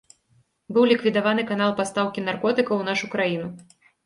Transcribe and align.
Быў 0.77 0.87
ліквідаваны 0.91 1.43
канал 1.51 1.75
пастаўкі 1.81 2.25
наркотыкаў 2.31 2.75
у 2.83 2.89
нашу 2.89 3.13
краіну. 3.15 3.47